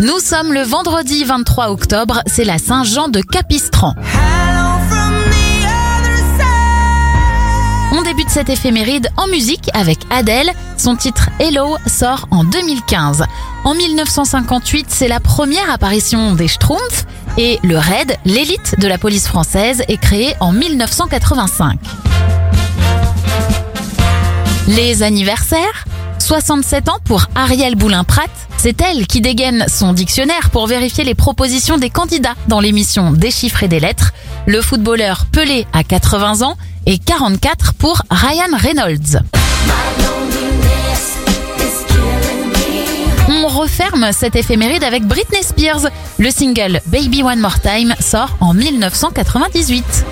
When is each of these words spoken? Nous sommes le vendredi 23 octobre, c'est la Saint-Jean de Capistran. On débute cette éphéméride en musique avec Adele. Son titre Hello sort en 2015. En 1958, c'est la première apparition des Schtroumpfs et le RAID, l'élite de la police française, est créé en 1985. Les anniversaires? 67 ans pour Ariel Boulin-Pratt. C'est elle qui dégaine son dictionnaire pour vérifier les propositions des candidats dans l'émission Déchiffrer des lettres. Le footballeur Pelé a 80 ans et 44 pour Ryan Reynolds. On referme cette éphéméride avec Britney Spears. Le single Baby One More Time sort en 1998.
Nous 0.00 0.18
sommes 0.18 0.54
le 0.54 0.62
vendredi 0.62 1.24
23 1.24 1.68
octobre, 1.68 2.22
c'est 2.24 2.44
la 2.44 2.56
Saint-Jean 2.56 3.08
de 3.08 3.20
Capistran. 3.20 3.94
On 7.92 8.00
débute 8.00 8.30
cette 8.30 8.48
éphéméride 8.48 9.10
en 9.18 9.26
musique 9.26 9.68
avec 9.74 9.98
Adele. 10.08 10.52
Son 10.78 10.96
titre 10.96 11.28
Hello 11.38 11.76
sort 11.86 12.28
en 12.30 12.44
2015. 12.44 13.24
En 13.64 13.74
1958, 13.74 14.86
c'est 14.88 15.06
la 15.06 15.20
première 15.20 15.70
apparition 15.70 16.32
des 16.32 16.48
Schtroumpfs 16.48 17.04
et 17.36 17.58
le 17.62 17.76
RAID, 17.76 18.16
l'élite 18.24 18.76
de 18.80 18.88
la 18.88 18.96
police 18.96 19.28
française, 19.28 19.82
est 19.86 20.00
créé 20.00 20.34
en 20.40 20.52
1985. 20.52 21.78
Les 24.66 25.02
anniversaires? 25.02 25.84
67 26.18 26.88
ans 26.88 26.98
pour 27.04 27.26
Ariel 27.34 27.74
Boulin-Pratt. 27.74 28.30
C'est 28.62 28.82
elle 28.82 29.06
qui 29.06 29.22
dégaine 29.22 29.64
son 29.68 29.94
dictionnaire 29.94 30.50
pour 30.50 30.66
vérifier 30.66 31.02
les 31.02 31.14
propositions 31.14 31.78
des 31.78 31.88
candidats 31.88 32.34
dans 32.46 32.60
l'émission 32.60 33.10
Déchiffrer 33.10 33.68
des 33.68 33.80
lettres. 33.80 34.12
Le 34.44 34.60
footballeur 34.60 35.24
Pelé 35.32 35.66
a 35.72 35.82
80 35.82 36.42
ans 36.42 36.58
et 36.84 36.98
44 36.98 37.72
pour 37.72 38.02
Ryan 38.10 38.54
Reynolds. 38.54 39.22
On 43.30 43.48
referme 43.48 44.10
cette 44.12 44.36
éphéméride 44.36 44.84
avec 44.84 45.04
Britney 45.04 45.42
Spears. 45.42 45.88
Le 46.18 46.30
single 46.30 46.82
Baby 46.84 47.22
One 47.22 47.40
More 47.40 47.60
Time 47.60 47.94
sort 47.98 48.36
en 48.40 48.52
1998. 48.52 50.04